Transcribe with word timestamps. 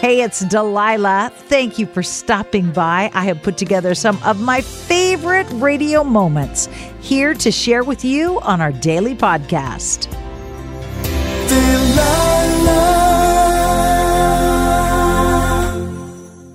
Hey, 0.00 0.22
it's 0.22 0.40
Delilah. 0.46 1.30
Thank 1.30 1.78
you 1.78 1.84
for 1.84 2.02
stopping 2.02 2.72
by. 2.72 3.10
I 3.12 3.24
have 3.24 3.42
put 3.42 3.58
together 3.58 3.94
some 3.94 4.18
of 4.22 4.40
my 4.40 4.62
favorite 4.62 5.46
radio 5.50 6.02
moments 6.02 6.70
here 7.02 7.34
to 7.34 7.50
share 7.50 7.84
with 7.84 8.02
you 8.02 8.40
on 8.40 8.62
our 8.62 8.72
daily 8.72 9.14
podcast. 9.14 10.08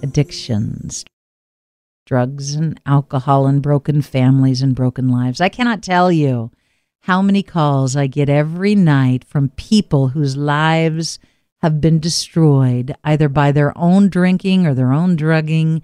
Addictions, 0.02 1.06
drugs 2.08 2.56
and 2.56 2.82
alcohol, 2.88 3.46
and 3.46 3.62
broken 3.62 4.02
families 4.02 4.64
and 4.64 4.74
broken 4.74 5.10
lives. 5.10 5.40
I 5.40 5.50
cannot 5.50 5.84
tell 5.84 6.12
you 6.12 6.50
how 7.02 7.22
many 7.22 7.44
calls 7.44 7.96
I 7.96 8.08
get 8.08 8.28
every 8.28 8.74
night 8.74 9.24
from 9.24 9.50
people 9.50 10.08
whose 10.08 10.36
lives 10.36 11.20
have 11.66 11.82
been 11.82 12.00
destroyed 12.00 12.96
either 13.04 13.28
by 13.28 13.52
their 13.52 13.76
own 13.76 14.08
drinking 14.08 14.68
or 14.68 14.76
their 14.76 14.94
own 14.94 15.16
drugging 15.16 15.82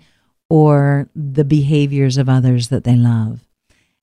or 0.47 1.09
the 1.15 1.43
behaviors 1.43 2.17
of 2.17 2.29
others 2.29 2.67
that 2.67 2.83
they 2.83 2.95
love. 2.95 3.39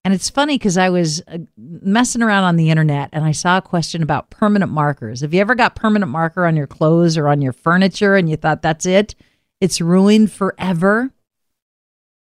And 0.04 0.12
it's 0.12 0.28
funny 0.28 0.58
because 0.58 0.76
I 0.76 0.90
was 0.90 1.22
uh, 1.28 1.38
messing 1.56 2.22
around 2.22 2.44
on 2.44 2.56
the 2.56 2.70
internet 2.70 3.10
and 3.12 3.24
I 3.24 3.30
saw 3.30 3.58
a 3.58 3.62
question 3.62 4.02
about 4.02 4.30
permanent 4.30 4.72
markers. 4.72 5.20
Have 5.20 5.32
you 5.32 5.40
ever 5.40 5.54
got 5.54 5.76
permanent 5.76 6.10
marker 6.10 6.46
on 6.46 6.56
your 6.56 6.66
clothes 6.66 7.16
or 7.16 7.28
on 7.28 7.42
your 7.42 7.52
furniture 7.52 8.16
and 8.16 8.28
you 8.28 8.36
thought 8.36 8.62
that's 8.62 8.86
it? 8.86 9.14
It's 9.60 9.80
ruined 9.80 10.32
forever? 10.32 11.12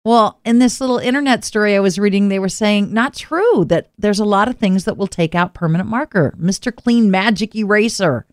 Well, 0.05 0.41
in 0.45 0.59
this 0.59 0.81
little 0.81 0.99
internet 0.99 1.45
story 1.45 1.77
I 1.77 1.81
was 1.81 1.99
reading, 1.99 2.29
they 2.29 2.41
were 2.41 2.49
saying 2.49 2.93
not 2.93 3.15
true, 3.15 3.65
that 3.67 3.91
there's 3.97 4.19
a 4.19 4.25
lot 4.25 4.49
of 4.49 4.57
things 4.57 4.85
that 4.85 4.97
will 4.97 5.07
take 5.07 5.37
out 5.37 5.55
permanent 5.55 5.89
marker. 5.89 6.35
Mr. 6.41 6.75
Clean 6.75 7.09
Magic 7.09 7.55
Eraser, 7.55 8.27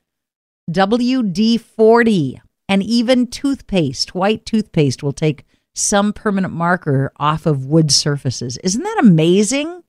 WD 0.72 1.60
40, 1.60 2.42
and 2.70 2.82
even 2.82 3.28
toothpaste, 3.28 4.16
white 4.16 4.46
toothpaste 4.46 5.04
will 5.04 5.12
take 5.12 5.46
some 5.74 6.14
permanent 6.14 6.54
marker 6.54 7.12
off 7.18 7.46
of 7.46 7.66
wood 7.66 7.92
surfaces. 7.92 8.58
Isn't 8.58 8.84
that 8.84 9.00
amazing? 9.00 9.84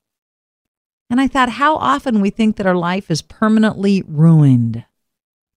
And 1.09 1.21
I 1.21 1.27
thought 1.27 1.49
how 1.49 1.75
often 1.75 2.21
we 2.21 2.29
think 2.29 2.55
that 2.57 2.65
our 2.65 2.75
life 2.75 3.11
is 3.11 3.21
permanently 3.21 4.03
ruined, 4.07 4.85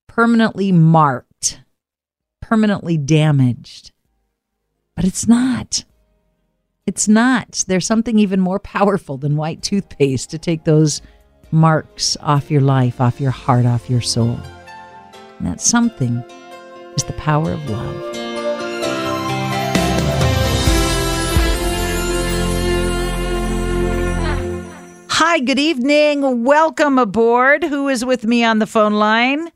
permanently 0.06 0.70
marked, 0.72 1.60
permanently 2.40 2.96
damaged. 2.96 3.92
But 4.94 5.04
it's 5.04 5.26
not. 5.26 5.84
It's 6.86 7.08
not. 7.08 7.64
There's 7.66 7.86
something 7.86 8.18
even 8.18 8.40
more 8.40 8.60
powerful 8.60 9.16
than 9.16 9.36
white 9.36 9.62
toothpaste 9.62 10.30
to 10.30 10.38
take 10.38 10.64
those 10.64 11.02
marks 11.50 12.16
off 12.20 12.50
your 12.50 12.60
life, 12.60 13.00
off 13.00 13.20
your 13.20 13.30
heart, 13.30 13.66
off 13.66 13.90
your 13.90 14.00
soul. 14.00 14.38
And 15.38 15.46
that 15.46 15.60
something 15.60 16.24
is 16.96 17.04
the 17.04 17.12
power 17.14 17.52
of 17.52 17.68
love. 17.68 18.16
Hi, 25.10 25.40
good 25.40 25.58
evening. 25.58 26.44
Welcome 26.44 26.98
aboard. 26.98 27.64
Who 27.64 27.88
is 27.88 28.04
with 28.04 28.24
me 28.24 28.44
on 28.44 28.58
the 28.58 28.66
phone 28.66 28.94
line? 28.94 29.50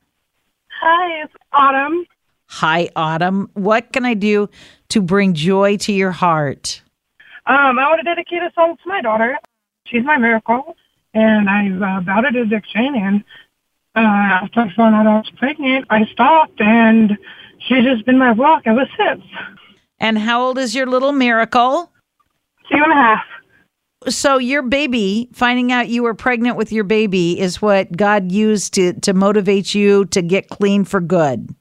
Hi, 0.81 1.23
it's 1.23 1.33
Autumn. 1.53 2.05
Hi, 2.47 2.91
Autumn. 2.97 3.49
What 3.55 3.93
can 3.93 4.05
I 4.05 4.15
do 4.15 4.51
to 4.89 5.01
bring 5.01 5.33
joy 5.35 5.79
to 5.79 5.93
your 5.93 6.11
heart? 6.11 6.83
Um, 7.47 7.79
I 7.79 7.89
want 7.89 8.01
to 8.01 8.05
dedicate 8.05 8.43
a 8.43 8.51
song 8.55 8.77
to 8.83 8.89
my 8.89 9.01
daughter. 9.01 9.39
She's 9.87 10.05
my 10.05 10.19
miracle, 10.19 10.77
and 11.15 11.49
I've 11.49 11.81
uh, 11.81 12.01
battled 12.01 12.37
addiction. 12.37 12.95
And 12.95 13.25
uh, 13.97 14.01
after 14.01 14.61
I 14.61 14.75
found 14.75 14.95
out 14.95 15.07
I 15.07 15.17
was 15.17 15.31
pregnant, 15.37 15.87
I 15.91 16.05
stopped, 16.07 16.61
and 16.61 17.19
she's 17.59 17.85
just 17.85 18.05
been 18.05 18.19
my 18.19 18.33
rock 18.33 18.63
ever 18.67 18.89
since. 18.97 19.25
And 19.99 20.19
how 20.19 20.43
old 20.43 20.59
is 20.59 20.75
your 20.75 20.87
little 20.87 21.13
miracle? 21.13 21.93
Two 22.71 22.83
and 22.83 22.93
a 22.93 22.95
half. 22.95 23.25
So 24.09 24.39
your 24.39 24.63
baby, 24.63 25.29
finding 25.33 25.73
out 25.73 25.89
you 25.89 26.03
were 26.03 26.15
pregnant 26.15 26.57
with 26.57 26.73
your 26.73 26.85
baby, 26.85 27.39
is 27.39 27.61
what 27.61 27.95
God 27.95 28.33
used 28.33 28.73
to 28.75 28.95
to 29.01 29.13
motivate 29.13 29.75
you 29.75 30.07
to 30.07 30.23
get 30.23 30.49
clean 30.49 30.85
for 30.85 31.01
good. 31.01 31.55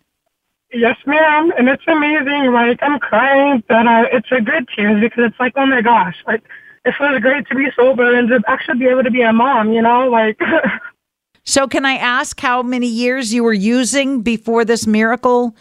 Yes, 0.72 0.98
ma'am. 1.06 1.52
And 1.58 1.68
it's 1.68 1.84
amazing. 1.88 2.54
Like, 2.54 2.80
I'm 2.82 3.00
crying, 3.00 3.64
but 3.68 3.88
uh, 3.88 4.06
it's 4.12 4.32
a 4.32 4.40
good 4.40 4.70
tears 4.76 5.02
because 5.02 5.26
it's 5.26 5.40
like, 5.40 5.54
oh 5.56 5.66
my 5.66 5.82
gosh, 5.82 6.16
like, 6.28 6.44
it 6.86 6.94
feels 6.98 7.20
great 7.20 7.48
to 7.48 7.56
be 7.56 7.68
sober 7.76 8.16
and 8.16 8.30
to 8.30 8.42
actually 8.48 8.80
be 8.80 8.86
able 8.86 9.04
to 9.04 9.12
be 9.12 9.22
a 9.22 9.34
mom, 9.34 9.74
you 9.74 9.82
know? 9.82 10.08
Like, 10.08 10.40
So 11.50 11.68
can 11.68 11.84
I 11.84 11.94
ask 11.96 12.40
how 12.40 12.62
many 12.62 12.86
years 12.86 13.34
you 13.34 13.44
were 13.44 13.54
using 13.54 14.22
before 14.22 14.66
this 14.66 14.86
miracle 14.86 15.56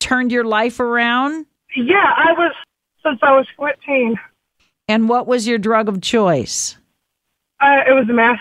turned 0.00 0.32
your 0.32 0.42
life 0.42 0.80
around? 0.80 1.46
yeah, 1.76 2.14
I 2.16 2.32
was, 2.32 2.52
since 3.04 3.20
I 3.22 3.30
was 3.30 3.46
14, 3.56 4.16
And 4.88 5.08
what 5.08 5.28
was 5.28 5.46
your 5.46 5.58
drug 5.58 5.88
of 5.88 6.00
choice? 6.00 6.76
uh, 7.60 7.82
it 7.88 7.92
was 7.92 8.06
meth. 8.08 8.40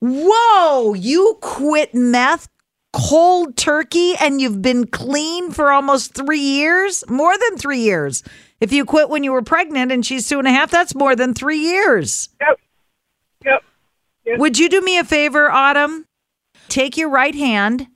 Whoa, 0.00 0.94
you 0.94 1.38
quit 1.40 1.94
meth 1.94 2.48
cold 2.92 3.56
turkey 3.56 4.14
and 4.20 4.40
you've 4.40 4.60
been 4.60 4.88
clean 4.88 5.52
for 5.52 5.70
almost 5.70 6.14
three 6.14 6.40
years? 6.40 7.04
More 7.08 7.38
than 7.38 7.58
three 7.58 7.78
years. 7.78 8.24
If 8.60 8.72
you 8.72 8.84
quit 8.84 9.08
when 9.08 9.22
you 9.22 9.30
were 9.30 9.42
pregnant 9.42 9.92
and 9.92 10.04
she's 10.04 10.28
two 10.28 10.40
and 10.40 10.48
a 10.48 10.50
half, 10.50 10.68
that's 10.72 10.96
more 10.96 11.14
than 11.14 11.32
three 11.32 11.58
years. 11.58 12.28
Yep. 12.40 12.58
Yes. 14.24 14.38
Would 14.38 14.58
you 14.58 14.68
do 14.68 14.80
me 14.80 14.98
a 14.98 15.04
favor, 15.04 15.50
Autumn? 15.50 16.06
Take 16.68 16.96
your 16.96 17.10
right 17.10 17.34
hand, 17.34 17.88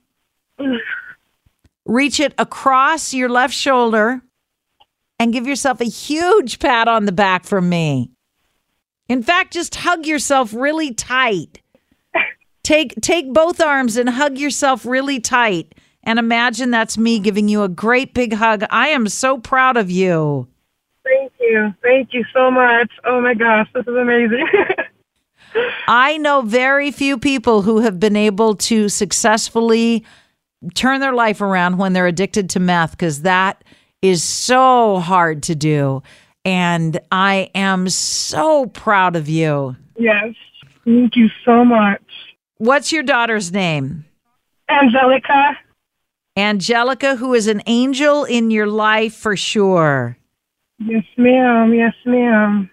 reach 1.85 2.19
it 2.19 2.33
across 2.37 3.13
your 3.13 3.29
left 3.29 3.53
shoulder, 3.53 4.21
and 5.19 5.33
give 5.33 5.47
yourself 5.47 5.81
a 5.81 5.85
huge 5.85 6.59
pat 6.59 6.87
on 6.87 7.05
the 7.05 7.11
back 7.11 7.45
from 7.45 7.69
me. 7.69 8.11
In 9.07 9.23
fact, 9.23 9.53
just 9.53 9.75
hug 9.75 10.05
yourself 10.05 10.53
really 10.53 10.93
tight. 10.93 11.61
Take 12.63 12.95
take 13.01 13.31
both 13.31 13.61
arms 13.61 13.95
and 13.95 14.09
hug 14.09 14.37
yourself 14.37 14.85
really 14.85 15.21
tight 15.21 15.73
and 16.07 16.19
imagine 16.19 16.71
that's 16.71 16.97
me 16.97 17.19
giving 17.19 17.49
you 17.49 17.63
a 17.63 17.67
great 17.67 18.13
big 18.13 18.33
hug. 18.33 18.63
I 18.69 18.87
am 18.87 19.09
so 19.09 19.37
proud 19.37 19.75
of 19.75 19.91
you. 19.91 20.47
Thank 21.03 21.33
you. 21.37 21.73
Thank 21.83 22.13
you 22.13 22.23
so 22.33 22.49
much. 22.49 22.89
Oh 23.03 23.19
my 23.19 23.33
gosh, 23.33 23.67
this 23.73 23.85
is 23.85 23.95
amazing. 23.95 24.47
I 25.87 26.17
know 26.17 26.41
very 26.41 26.91
few 26.91 27.17
people 27.17 27.61
who 27.61 27.79
have 27.79 27.99
been 27.99 28.15
able 28.15 28.55
to 28.55 28.89
successfully 28.89 30.05
turn 30.73 31.01
their 31.01 31.13
life 31.13 31.41
around 31.41 31.77
when 31.77 31.93
they're 31.93 32.07
addicted 32.07 32.49
to 32.51 32.59
meth 32.59 32.91
because 32.91 33.21
that 33.21 33.63
is 34.01 34.23
so 34.23 34.99
hard 34.99 35.43
to 35.43 35.55
do. 35.55 36.01
And 36.45 36.99
I 37.11 37.49
am 37.53 37.89
so 37.89 38.67
proud 38.67 39.15
of 39.15 39.27
you. 39.29 39.75
yes. 39.97 40.33
Thank 40.85 41.17
you 41.17 41.27
so 41.43 41.65
much. 41.65 42.01
What's 42.59 42.93
your 42.93 43.03
daughter's 43.03 43.51
name? 43.51 44.05
Angelica. 44.69 45.57
Angelica, 46.37 47.17
who 47.17 47.33
is 47.33 47.47
an 47.47 47.61
angel 47.67 48.23
in 48.23 48.51
your 48.51 48.67
life 48.67 49.13
for 49.13 49.35
sure. 49.35 50.17
Yes, 50.79 51.03
ma'am. 51.17 51.73
Yes, 51.73 51.93
ma'am. 52.05 52.69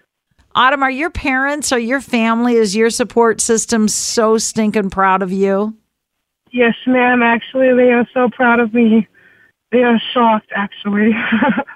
Autumn, 0.55 0.83
are 0.83 0.91
your 0.91 1.09
parents 1.09 1.71
or 1.71 1.77
your 1.77 2.01
family, 2.01 2.55
is 2.55 2.75
your 2.75 2.89
support 2.89 3.41
system 3.41 3.87
so 3.87 4.37
stinking 4.37 4.89
proud 4.89 5.21
of 5.21 5.31
you? 5.31 5.75
Yes, 6.51 6.75
ma'am. 6.87 7.21
Actually, 7.21 7.73
they 7.75 7.91
are 7.91 8.07
so 8.13 8.29
proud 8.29 8.59
of 8.59 8.73
me. 8.73 9.07
They 9.71 9.83
are 9.83 9.99
shocked, 10.13 10.51
actually. 10.55 11.11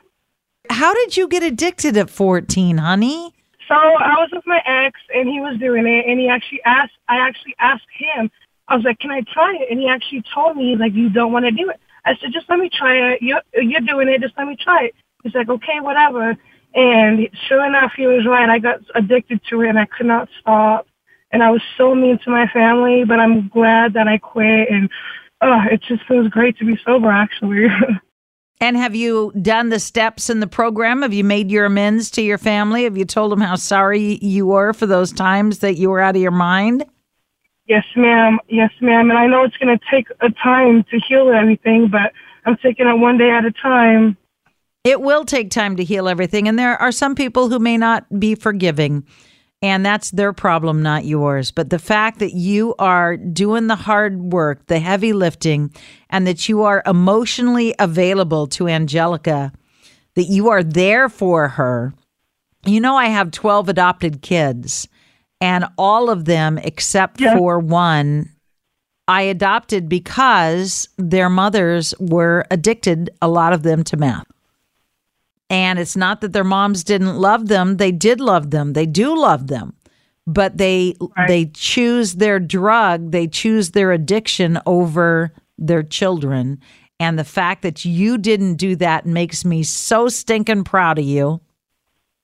How 0.70 0.94
did 0.94 1.18
you 1.18 1.28
get 1.28 1.44
addicted 1.44 1.98
at 1.98 2.10
14, 2.10 2.78
honey? 2.78 3.34
so 3.70 3.76
I 3.76 4.16
was 4.20 4.30
with 4.34 4.46
my 4.48 4.62
ex, 4.66 5.00
and 5.14 5.30
he 5.30 5.40
was 5.40 5.58
doing 5.60 5.86
it, 5.86 6.06
and 6.08 6.20
he 6.20 6.28
actually 6.28 6.62
asked. 6.66 6.98
I 7.08 7.18
actually 7.18 7.56
asked 7.60 7.86
him. 7.96 8.32
I 8.68 8.76
was 8.76 8.84
like, 8.84 9.00
"Can 9.00 9.12
I 9.12 9.22
try 9.22 9.56
it?" 9.60 9.68
And 9.70 9.80
he 9.80 9.88
actually 9.88 10.24
told 10.34 10.58
me, 10.58 10.76
"Like 10.76 10.94
you 10.94 11.10
don't 11.10 11.32
want 11.32 11.46
to 11.46 11.52
do 11.52 11.70
it." 11.70 11.80
I 12.04 12.16
said, 12.16 12.34
"Just 12.34 12.50
let 12.50 12.60
me 12.60 12.70
try 12.70 13.12
it. 13.12 13.22
You're 13.22 13.42
you're 13.54 13.82
doing 13.82 14.10
it. 14.10 14.22
Just 14.22 14.38
let 14.38 14.48
me 14.48 14.56
try 14.56 14.86
it." 14.86 14.96
He's 15.24 15.36
like, 15.36 15.50
"Okay, 15.50 15.80
whatever." 15.80 16.36
And 16.76 17.30
sure 17.48 17.66
enough, 17.66 17.94
he 17.98 18.06
was 18.06 18.26
right. 18.26 18.50
I 18.50 18.60
got 18.60 18.82
addicted 18.96 19.42
to 19.50 19.62
it, 19.62 19.70
and 19.70 19.80
I 19.80 19.86
could 19.86 20.06
not 20.06 20.30
stop. 20.40 20.88
And 21.32 21.44
I 21.44 21.52
was 21.52 21.62
so 21.78 21.94
mean 21.94 22.20
to 22.24 22.30
my 22.30 22.48
family, 22.48 23.04
but 23.06 23.20
I'm 23.20 23.50
glad 23.50 23.94
that 23.94 24.08
I 24.08 24.18
quit. 24.18 24.70
And 24.70 24.90
oh, 25.42 25.62
it 25.72 25.82
just 25.82 26.06
feels 26.08 26.28
great 26.30 26.58
to 26.58 26.66
be 26.66 26.80
sober, 26.86 27.10
actually. 27.10 27.68
And 28.62 28.76
have 28.76 28.94
you 28.94 29.32
done 29.42 29.70
the 29.70 29.80
steps 29.80 30.30
in 30.30 30.42
the 30.42 30.48
program? 30.48 31.02
Have 31.02 31.14
you 31.14 31.24
made 31.24 31.50
your 31.50 31.66
amends 31.66 32.12
to 32.12 32.22
your 32.22 32.38
family? 32.38 32.84
Have 32.84 32.98
you 32.98 33.06
told 33.06 33.32
them 33.32 33.40
how 33.40 33.56
sorry 33.56 34.20
you 34.22 34.48
were 34.48 34.74
for 34.74 34.86
those 34.86 35.14
times 35.14 35.60
that 35.60 35.76
you 35.76 35.90
were 35.90 36.02
out 36.02 36.18
of 36.18 36.22
your 36.22 36.32
mind? 36.32 36.86
Yes, 37.68 37.86
ma'am. 37.96 38.40
Yes, 38.50 38.72
ma'am. 38.82 39.10
And 39.12 39.18
I 39.18 39.28
know 39.28 39.44
it's 39.44 39.56
going 39.58 39.78
to 39.78 39.86
take 39.90 40.08
a 40.20 40.30
time 40.32 40.84
to 40.92 41.00
heal 41.08 41.30
everything, 41.30 41.88
but 41.88 42.12
I'm 42.46 42.58
taking 42.58 42.88
it 42.88 43.00
one 43.00 43.18
day 43.18 43.30
at 43.30 43.46
a 43.46 43.52
time. 43.52 44.18
It 44.84 45.02
will 45.02 45.26
take 45.26 45.52
time 45.52 45.76
to 45.76 45.84
heal 45.84 46.08
everything. 46.08 46.48
And 46.48 46.58
there 46.58 46.82
are 46.82 46.92
some 46.92 47.16
people 47.16 47.50
who 47.50 47.60
may 47.60 47.78
not 47.78 48.06
be 48.20 48.36
forgiving. 48.36 49.06
And 49.62 49.86
that's 49.86 50.12
their 50.12 50.32
problem, 50.32 50.82
not 50.82 51.04
yours. 51.04 51.52
But 51.52 51.70
the 51.70 51.80
fact 51.80 52.20
that 52.20 52.34
you 52.34 52.76
are 52.80 53.18
doing 53.18 53.68
the 53.68 53.76
hard 53.76 54.18
work, 54.22 54.68
the 54.68 54.80
heavy 54.80 55.12
lifting, 55.12 55.74
and 56.10 56.26
that 56.26 56.48
you 56.48 56.64
are 56.64 56.82
emotionally 56.86 57.76
available 57.78 58.48
to 58.48 58.70
Angelica, 58.70 59.52
that 60.16 60.24
you 60.28 60.50
are 60.50 60.64
there 60.64 61.10
for 61.10 61.50
her. 61.50 61.94
You 62.66 62.80
know, 62.80 62.96
I 62.96 63.08
have 63.08 63.32
12 63.32 63.68
adopted 63.68 64.22
kids, 64.22 64.88
and 65.42 65.66
all 65.78 66.10
of 66.10 66.24
them, 66.24 66.58
except 66.58 67.20
Yeah. 67.20 67.38
for 67.38 67.60
one, 67.60 68.30
I 69.10 69.24
adopted 69.24 69.90
because 69.90 70.88
their 70.98 71.30
mothers 71.30 71.94
were 72.00 72.46
addicted, 72.50 73.10
a 73.22 73.28
lot 73.28 73.52
of 73.52 73.64
them, 73.64 73.84
to 73.86 73.98
meth. 73.98 74.26
And 75.50 75.80
it's 75.80 75.96
not 75.96 76.22
that 76.22 76.34
their 76.34 76.44
moms 76.44 76.84
didn't 76.84 77.18
love 77.18 77.48
them, 77.48 77.78
they 77.78 77.92
did 77.92 78.22
love 78.22 78.52
them. 78.52 78.74
They 78.74 78.86
do 78.86 79.18
love 79.20 79.48
them. 79.48 79.74
But 80.28 80.58
they 80.58 80.96
Right. 81.18 81.28
they 81.28 81.46
choose 81.48 82.16
their 82.16 82.40
drug, 82.40 83.12
they 83.12 83.28
choose 83.28 83.72
their 83.72 83.92
addiction 83.92 84.60
over 84.66 85.34
their 85.58 85.82
children. 85.84 86.60
And 87.00 87.18
the 87.18 87.24
fact 87.24 87.62
that 87.64 87.84
you 87.86 88.18
didn't 88.18 88.56
do 88.56 88.76
that 88.76 89.06
makes 89.06 89.44
me 89.44 89.64
so 89.64 90.08
stinking 90.10 90.66
proud 90.66 91.00
of 91.00 91.06
you. 91.06 91.42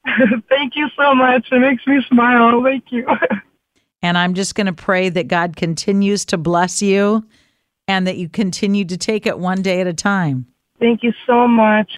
Thank 0.50 0.76
you 0.76 0.88
so 0.96 1.16
much. 1.16 1.48
It 1.52 1.60
makes 1.60 1.88
me 1.88 2.00
smile. 2.08 2.64
Thank 2.64 2.92
you. 2.92 3.08
And 4.02 4.20
I'm 4.20 4.36
just 4.36 4.54
going 4.54 4.68
to 4.68 4.74
pray 4.74 5.10
that 5.10 5.28
God 5.28 5.56
continues 5.56 6.26
to 6.26 6.38
bless 6.38 6.80
you 6.80 7.26
and 7.88 8.06
that 8.06 8.18
you 8.18 8.30
continue 8.30 8.86
to 8.86 8.98
take 8.98 9.26
it 9.26 9.40
one 9.40 9.64
day 9.64 9.82
at 9.82 9.88
a 9.88 9.94
time. 9.94 10.46
Thank 10.80 11.02
you 11.02 11.12
so 11.26 11.48
much. 11.48 11.98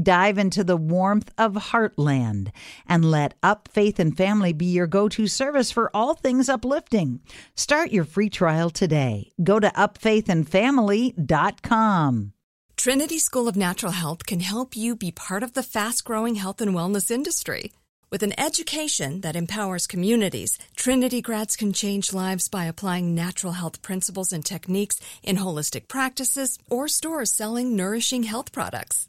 Dive 0.00 0.38
into 0.38 0.62
the 0.62 0.76
warmth 0.76 1.32
of 1.38 1.54
Heartland 1.54 2.52
and 2.86 3.10
let 3.10 3.34
Up 3.42 3.68
Faith 3.72 3.98
and 3.98 4.16
Family 4.16 4.52
be 4.52 4.66
your 4.66 4.86
go 4.86 5.08
to 5.08 5.26
service 5.26 5.72
for 5.72 5.90
all 5.94 6.14
things 6.14 6.48
uplifting. 6.48 7.18
Start 7.56 7.90
your 7.90 8.04
free 8.04 8.30
trial 8.30 8.70
today. 8.70 9.32
Go 9.42 9.58
to 9.58 9.70
upfaithandfamily.com. 9.70 12.32
Trinity 12.76 13.18
School 13.18 13.48
of 13.48 13.56
Natural 13.56 13.90
Health 13.90 14.24
can 14.24 14.38
help 14.40 14.76
you 14.76 14.94
be 14.94 15.10
part 15.10 15.42
of 15.42 15.54
the 15.54 15.64
fast 15.64 16.04
growing 16.04 16.36
health 16.36 16.60
and 16.60 16.74
wellness 16.74 17.10
industry. 17.10 17.72
With 18.10 18.22
an 18.22 18.38
education 18.38 19.22
that 19.22 19.36
empowers 19.36 19.88
communities, 19.88 20.58
Trinity 20.76 21.20
grads 21.20 21.56
can 21.56 21.72
change 21.72 22.12
lives 22.12 22.48
by 22.48 22.66
applying 22.66 23.14
natural 23.14 23.54
health 23.54 23.82
principles 23.82 24.32
and 24.32 24.44
techniques 24.44 25.00
in 25.22 25.38
holistic 25.38 25.88
practices 25.88 26.58
or 26.70 26.88
stores 26.88 27.32
selling 27.32 27.74
nourishing 27.74 28.22
health 28.22 28.52
products. 28.52 29.08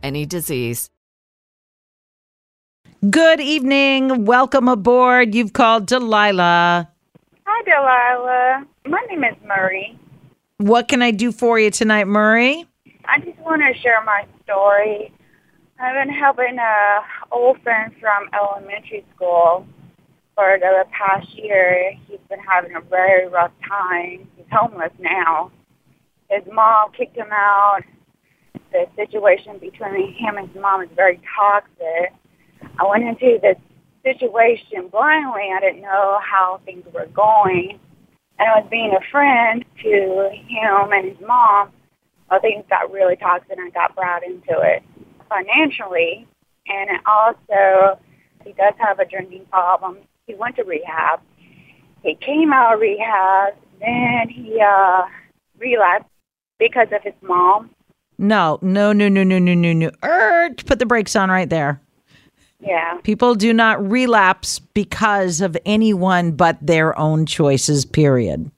any 0.03 0.25
disease. 0.25 0.89
Good 3.09 3.39
evening. 3.39 4.25
Welcome 4.25 4.67
aboard. 4.67 5.33
You've 5.33 5.53
called 5.53 5.87
Delilah. 5.87 6.87
Hi, 7.45 7.63
Delilah. 7.63 8.67
My 8.85 9.01
name 9.09 9.23
is 9.23 9.35
Murray. 9.45 9.97
What 10.57 10.87
can 10.87 11.01
I 11.01 11.09
do 11.09 11.31
for 11.31 11.57
you 11.59 11.71
tonight, 11.71 12.05
Murray? 12.05 12.65
I 13.05 13.19
just 13.19 13.39
want 13.39 13.61
to 13.61 13.79
share 13.81 14.03
my 14.03 14.25
story. 14.43 15.11
I've 15.79 15.95
been 15.95 16.13
helping 16.13 16.59
a 16.59 16.99
old 17.31 17.59
friend 17.63 17.91
from 17.99 18.29
elementary 18.33 19.03
school 19.15 19.65
for 20.35 20.57
the 20.59 20.85
past 20.91 21.27
year. 21.33 21.93
He's 22.07 22.19
been 22.29 22.39
having 22.39 22.75
a 22.75 22.81
very 22.81 23.27
rough 23.27 23.51
time. 23.67 24.27
He's 24.37 24.45
homeless 24.51 24.93
now. 24.99 25.51
His 26.29 26.43
mom 26.53 26.91
kicked 26.95 27.17
him 27.17 27.31
out. 27.31 27.81
The 28.71 28.85
situation 28.95 29.57
between 29.59 30.13
him 30.13 30.37
and 30.37 30.47
his 30.49 30.61
mom 30.61 30.81
is 30.81 30.89
very 30.95 31.19
toxic. 31.37 32.13
I 32.79 32.87
went 32.87 33.03
into 33.03 33.37
this 33.41 33.57
situation 34.03 34.87
blindly. 34.89 35.49
I 35.55 35.59
didn't 35.59 35.81
know 35.81 36.19
how 36.23 36.61
things 36.65 36.85
were 36.93 37.07
going. 37.07 37.79
And 38.39 38.49
I 38.49 38.59
was 38.59 38.67
being 38.71 38.91
a 38.95 39.11
friend 39.11 39.63
to 39.83 40.29
him 40.31 40.91
and 40.91 41.09
his 41.09 41.27
mom. 41.27 41.71
Well, 42.29 42.39
things 42.39 42.63
got 42.69 42.91
really 42.91 43.17
toxic 43.17 43.51
and 43.51 43.61
I 43.61 43.69
got 43.69 43.95
brought 43.95 44.23
into 44.23 44.61
it 44.61 44.83
financially. 45.29 46.27
And 46.67 46.89
also, 47.05 47.99
he 48.45 48.53
does 48.53 48.73
have 48.79 48.99
a 48.99 49.05
drinking 49.05 49.45
problem. 49.49 49.97
He 50.27 50.35
went 50.35 50.55
to 50.55 50.63
rehab. 50.63 51.19
He 52.03 52.15
came 52.15 52.53
out 52.53 52.75
of 52.75 52.79
rehab. 52.79 53.55
Then 53.79 54.29
he 54.29 54.61
uh, 54.61 55.03
relapsed 55.57 56.09
because 56.57 56.87
of 56.93 57.03
his 57.03 57.13
mom. 57.21 57.71
No, 58.21 58.59
no, 58.61 58.93
no, 58.93 59.09
no, 59.09 59.23
no, 59.23 59.39
no, 59.39 59.53
no, 59.55 59.73
no. 59.73 59.91
Er, 60.03 60.51
put 60.67 60.77
the 60.77 60.85
brakes 60.85 61.15
on 61.15 61.31
right 61.31 61.49
there. 61.49 61.81
Yeah. 62.59 62.99
People 63.01 63.33
do 63.33 63.51
not 63.51 63.83
relapse 63.89 64.59
because 64.59 65.41
of 65.41 65.57
anyone 65.65 66.33
but 66.33 66.59
their 66.61 66.97
own 66.99 67.25
choices, 67.25 67.83
period. 67.83 68.51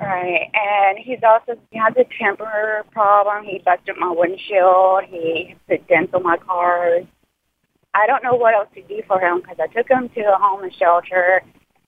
Right, 0.00 0.48
and 0.54 0.96
he's 0.96 1.18
also 1.24 1.58
he 1.72 1.78
has 1.78 1.92
a 1.96 2.04
temper 2.22 2.84
problem. 2.92 3.44
He 3.44 3.58
busted 3.58 3.96
my 3.98 4.12
windshield. 4.16 5.02
He 5.08 5.56
put 5.68 5.88
dents 5.88 6.14
on 6.14 6.22
my 6.22 6.36
cars. 6.36 7.04
I 7.94 8.06
don't 8.06 8.22
know 8.22 8.36
what 8.36 8.54
else 8.54 8.68
to 8.76 8.82
do 8.82 9.02
for 9.08 9.18
him 9.18 9.40
because 9.40 9.56
I 9.60 9.66
took 9.66 9.88
him 9.88 10.08
to 10.10 10.20
a 10.20 10.38
homeless 10.38 10.74
shelter. 10.78 11.42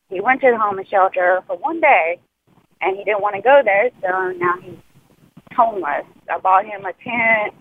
He 0.09 0.21
went 0.21 0.41
to 0.41 0.51
the 0.51 0.59
homeless 0.59 0.89
shelter 0.89 1.41
for 1.47 1.57
one 1.57 1.81
day, 1.81 2.19
and 2.81 2.97
he 2.97 3.05
didn't 3.05 3.23
want 3.23 3.37
to 3.37 3.43
go 3.43 3.61
there, 3.65 3.91
so 4.03 4.33
now 4.37 4.55
he's 4.61 4.75
homeless. 5.55 6.05
I 6.31 6.39
bought 6.39 6.65
him 6.65 6.85
a 6.85 6.93
tent, 6.93 7.55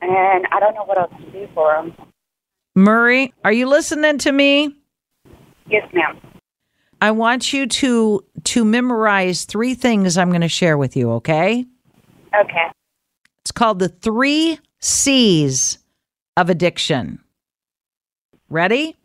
and 0.00 0.46
I 0.50 0.60
don't 0.60 0.74
know 0.74 0.84
what 0.84 0.98
else 0.98 1.12
to 1.18 1.30
do 1.30 1.48
for 1.54 1.74
him. 1.76 1.94
Murray, 2.74 3.32
are 3.44 3.52
you 3.52 3.66
listening 3.66 4.18
to 4.18 4.32
me? 4.32 4.74
Yes, 5.68 5.88
ma'am. 5.92 6.18
I 7.00 7.10
want 7.10 7.52
you 7.52 7.66
to 7.66 8.24
to 8.44 8.64
memorize 8.64 9.44
three 9.44 9.74
things 9.74 10.16
I'm 10.16 10.30
going 10.30 10.40
to 10.40 10.48
share 10.48 10.78
with 10.78 10.96
you, 10.96 11.10
okay? 11.12 11.64
Okay. 12.38 12.66
It's 13.42 13.52
called 13.52 13.78
the 13.78 13.88
3 13.88 14.58
C's 14.80 15.78
of 16.36 16.48
addiction. 16.48 17.18
Ready? 18.48 18.96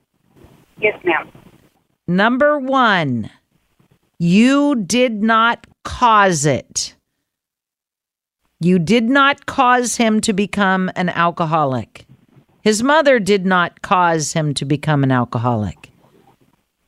Yes, 0.80 1.00
ma'am. 1.04 1.32
Number 2.08 2.60
1. 2.60 3.30
You 4.20 4.76
did 4.76 5.24
not 5.24 5.66
cause 5.84 6.46
it. 6.46 6.96
You 8.60 8.80
did 8.80 9.04
not 9.10 9.46
cause 9.46 9.98
him 9.98 10.20
to 10.22 10.34
become 10.34 10.92
an 10.96 11.10
alcoholic. 11.10 12.06
His 12.62 12.82
mother 12.82 13.20
did 13.20 13.46
not 13.46 13.82
cause 13.82 14.34
him 14.34 14.54
to 14.56 14.66
become 14.66 15.04
an 15.04 15.12
alcoholic. 15.12 15.92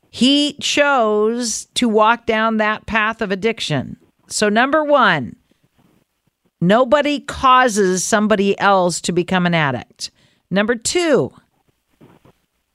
He 0.09 0.53
chose 0.53 1.65
to 1.75 1.87
walk 1.87 2.25
down 2.25 2.57
that 2.57 2.87
path 2.87 3.21
of 3.21 3.31
addiction. 3.31 3.97
So, 4.27 4.49
number 4.49 4.83
one, 4.83 5.35
nobody 6.59 7.19
causes 7.19 8.03
somebody 8.03 8.59
else 8.59 8.99
to 9.01 9.11
become 9.11 9.45
an 9.45 9.53
addict. 9.53 10.09
Number 10.49 10.75
two, 10.75 11.31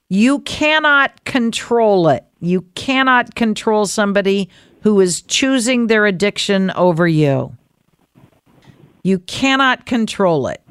you 0.07 0.39
cannot 0.39 1.25
control 1.25 2.07
it. 2.07 2.23
You 2.39 2.61
cannot 2.75 3.35
control 3.35 3.85
somebody 3.85 4.49
who 4.81 4.99
is 5.01 5.21
choosing 5.21 5.87
their 5.87 6.05
addiction 6.05 6.71
over 6.71 7.07
you. 7.07 7.57
You 9.05 9.19
cannot 9.19 9.85
control 9.85 10.47
it. 10.47 10.63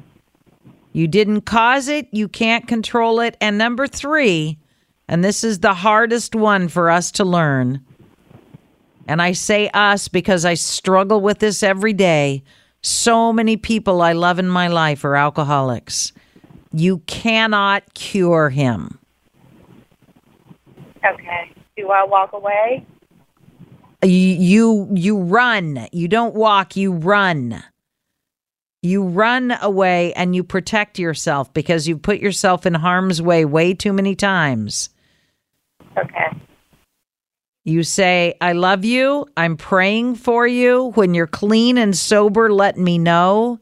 You 0.91 1.07
didn't 1.07 1.43
cause 1.43 1.87
it, 1.87 2.09
you 2.11 2.27
can't 2.27 2.67
control 2.67 3.21
it. 3.21 3.37
And 3.39 3.57
number 3.57 3.87
three, 3.87 4.57
and 5.07 5.23
this 5.23 5.45
is 5.45 5.61
the 5.61 5.73
hardest 5.73 6.35
one 6.35 6.67
for 6.67 6.89
us 6.91 7.11
to 7.11 7.23
learn. 7.23 7.79
And 9.07 9.21
I 9.21 9.31
say 9.31 9.69
us 9.73 10.09
because 10.09 10.43
I 10.43 10.55
struggle 10.55 11.21
with 11.21 11.39
this 11.39 11.63
every 11.63 11.93
day. 11.93 12.43
So 12.81 13.31
many 13.31 13.55
people 13.55 14.01
I 14.01 14.11
love 14.11 14.37
in 14.37 14.49
my 14.49 14.67
life 14.67 15.05
are 15.05 15.15
alcoholics. 15.15 16.11
You 16.73 16.97
cannot 17.07 17.93
cure 17.93 18.49
him. 18.49 18.99
Okay. 21.05 21.53
Do 21.77 21.89
I 21.89 22.03
walk 22.03 22.33
away? 22.33 22.85
You 24.03 24.09
you, 24.09 24.89
you 24.91 25.19
run. 25.19 25.87
You 25.93 26.09
don't 26.09 26.35
walk, 26.35 26.75
you 26.75 26.91
run. 26.91 27.63
You 28.85 29.03
run 29.03 29.51
away 29.63 30.13
and 30.13 30.35
you 30.35 30.43
protect 30.43 30.99
yourself 30.99 31.51
because 31.55 31.87
you 31.87 31.97
put 31.97 32.19
yourself 32.19 32.67
in 32.67 32.75
harm's 32.75 33.19
way 33.19 33.43
way 33.43 33.73
too 33.73 33.91
many 33.91 34.15
times. 34.15 34.89
Okay. 35.97 36.37
You 37.63 37.81
say, 37.81 38.35
I 38.39 38.53
love 38.53 38.85
you. 38.85 39.25
I'm 39.35 39.57
praying 39.57 40.15
for 40.15 40.45
you. 40.45 40.91
When 40.91 41.15
you're 41.15 41.25
clean 41.25 41.79
and 41.79 41.97
sober, 41.97 42.53
let 42.53 42.77
me 42.77 42.99
know. 42.99 43.59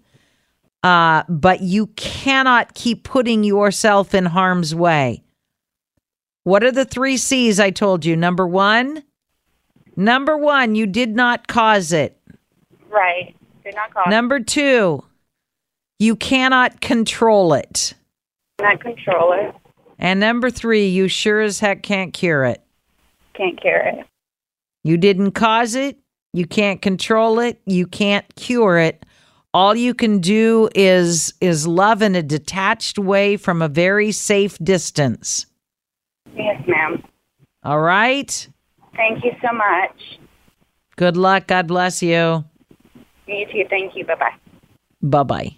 Uh, 0.83 1.23
but 1.29 1.61
you 1.61 1.87
cannot 1.95 2.73
keep 2.73 3.05
putting 3.05 3.45
yourself 3.45 4.13
in 4.13 4.25
harm's 4.25 4.75
way. 4.75 5.23
What 6.43 6.65
are 6.65 6.71
the 6.73 6.83
three 6.83 7.15
C's 7.15 7.61
I 7.61 7.69
told 7.69 8.03
you? 8.03 8.17
Number 8.17 8.45
one, 8.45 9.03
number 9.95 10.37
one, 10.37 10.75
you 10.75 10.85
did 10.85 11.15
not 11.15 11.47
cause 11.47 11.93
it. 11.93 12.19
Right. 12.89 13.33
Did 13.63 13.75
not 13.75 13.93
cause 13.93 14.07
Number 14.09 14.41
two, 14.41 15.01
you 15.99 16.15
cannot 16.15 16.81
control 16.81 17.53
it. 17.53 17.93
not 18.61 18.79
control 18.81 19.33
it. 19.33 19.53
And 19.99 20.19
number 20.19 20.49
three, 20.49 20.87
you 20.87 21.07
sure 21.07 21.41
as 21.41 21.59
heck 21.59 21.83
can't 21.83 22.13
cure 22.13 22.43
it. 22.45 22.61
Can't 23.33 23.59
cure 23.59 23.79
it. 23.79 24.05
You 24.83 24.97
didn't 24.97 25.31
cause 25.31 25.75
it. 25.75 25.97
You 26.33 26.45
can't 26.45 26.81
control 26.81 27.39
it. 27.39 27.61
You 27.65 27.87
can't 27.87 28.25
cure 28.35 28.77
it. 28.77 29.05
All 29.53 29.75
you 29.75 29.93
can 29.93 30.19
do 30.19 30.67
is 30.73 31.33
is 31.39 31.67
love 31.67 32.01
in 32.01 32.15
a 32.15 32.23
detached 32.23 32.97
way 32.97 33.37
from 33.37 33.61
a 33.61 33.67
very 33.67 34.11
safe 34.11 34.57
distance. 34.57 35.45
Yes, 36.35 36.61
ma'am. 36.67 37.03
All 37.63 37.79
right? 37.79 38.47
Thank 38.95 39.23
you 39.23 39.31
so 39.41 39.53
much. 39.53 40.19
Good 40.95 41.17
luck. 41.17 41.47
God 41.47 41.67
bless 41.67 42.01
you. 42.01 42.43
You 43.27 43.45
too. 43.51 43.63
Thank 43.69 43.95
you. 43.95 44.05
Bye 44.05 44.15
bye. 44.15 44.35
Bye-bye. 45.01 45.57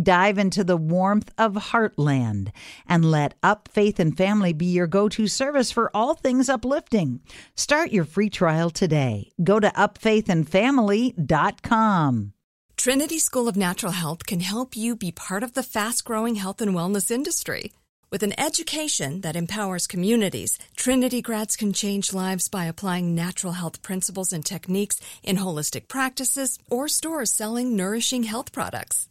Dive 0.00 0.38
into 0.38 0.64
the 0.64 0.78
warmth 0.78 1.30
of 1.36 1.52
Heartland 1.52 2.50
and 2.88 3.04
let 3.04 3.34
Up 3.42 3.68
Faith 3.70 4.00
and 4.00 4.16
Family 4.16 4.54
be 4.54 4.64
your 4.66 4.86
go 4.86 5.10
to 5.10 5.26
service 5.26 5.70
for 5.70 5.90
all 5.94 6.14
things 6.14 6.48
uplifting. 6.48 7.20
Start 7.56 7.92
your 7.92 8.06
free 8.06 8.30
trial 8.30 8.70
today. 8.70 9.32
Go 9.44 9.60
to 9.60 9.68
upfaithandfamily.com. 9.68 12.32
Trinity 12.78 13.18
School 13.18 13.48
of 13.48 13.56
Natural 13.56 13.92
Health 13.92 14.24
can 14.24 14.40
help 14.40 14.74
you 14.74 14.96
be 14.96 15.12
part 15.12 15.42
of 15.42 15.52
the 15.52 15.62
fast 15.62 16.06
growing 16.06 16.36
health 16.36 16.62
and 16.62 16.74
wellness 16.74 17.10
industry. 17.10 17.70
With 18.10 18.22
an 18.22 18.32
education 18.40 19.20
that 19.20 19.36
empowers 19.36 19.86
communities, 19.86 20.58
Trinity 20.74 21.20
grads 21.20 21.54
can 21.54 21.74
change 21.74 22.14
lives 22.14 22.48
by 22.48 22.64
applying 22.64 23.14
natural 23.14 23.52
health 23.52 23.82
principles 23.82 24.32
and 24.32 24.42
techniques 24.44 25.00
in 25.22 25.36
holistic 25.36 25.86
practices 25.86 26.58
or 26.70 26.88
stores 26.88 27.30
selling 27.30 27.76
nourishing 27.76 28.22
health 28.22 28.52
products. 28.52 29.10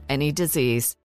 any 0.09 0.31
disease. 0.31 0.95